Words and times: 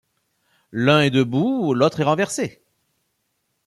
L'un 0.71 1.01
est 1.01 1.11
debout, 1.11 1.75
l'autre 1.75 1.99
est 1.99 2.03
renversé. 2.05 2.63